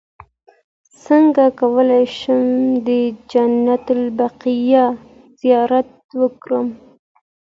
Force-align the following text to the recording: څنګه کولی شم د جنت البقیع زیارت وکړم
څنګه 1.05 1.43
کولی 1.59 2.05
شم 2.17 2.45
د 2.87 2.89
جنت 3.31 3.85
البقیع 3.97 4.85
زیارت 5.41 5.89
وکړم 6.21 6.67